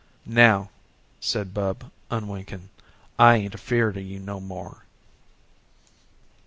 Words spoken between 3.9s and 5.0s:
o' you no more."